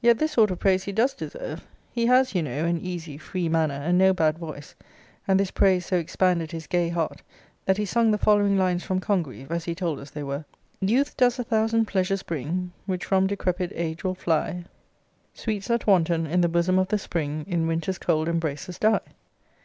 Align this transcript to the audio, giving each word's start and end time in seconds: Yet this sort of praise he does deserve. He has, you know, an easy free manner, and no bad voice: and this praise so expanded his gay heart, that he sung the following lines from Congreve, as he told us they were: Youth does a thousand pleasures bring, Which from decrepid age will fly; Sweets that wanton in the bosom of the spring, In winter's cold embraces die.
Yet 0.00 0.18
this 0.18 0.32
sort 0.32 0.50
of 0.50 0.58
praise 0.58 0.82
he 0.82 0.90
does 0.90 1.14
deserve. 1.14 1.64
He 1.92 2.06
has, 2.06 2.34
you 2.34 2.42
know, 2.42 2.64
an 2.64 2.80
easy 2.80 3.16
free 3.16 3.48
manner, 3.48 3.76
and 3.76 3.96
no 3.96 4.12
bad 4.12 4.36
voice: 4.36 4.74
and 5.28 5.38
this 5.38 5.52
praise 5.52 5.86
so 5.86 5.94
expanded 5.96 6.50
his 6.50 6.66
gay 6.66 6.88
heart, 6.88 7.22
that 7.66 7.76
he 7.76 7.84
sung 7.84 8.10
the 8.10 8.18
following 8.18 8.58
lines 8.58 8.82
from 8.82 8.98
Congreve, 8.98 9.52
as 9.52 9.66
he 9.66 9.76
told 9.76 10.00
us 10.00 10.10
they 10.10 10.24
were: 10.24 10.44
Youth 10.80 11.16
does 11.16 11.38
a 11.38 11.44
thousand 11.44 11.84
pleasures 11.86 12.24
bring, 12.24 12.72
Which 12.86 13.04
from 13.04 13.28
decrepid 13.28 13.72
age 13.76 14.02
will 14.02 14.16
fly; 14.16 14.64
Sweets 15.34 15.68
that 15.68 15.86
wanton 15.86 16.26
in 16.26 16.40
the 16.40 16.48
bosom 16.48 16.76
of 16.76 16.88
the 16.88 16.98
spring, 16.98 17.44
In 17.46 17.68
winter's 17.68 17.98
cold 17.98 18.26
embraces 18.26 18.76
die. 18.76 18.98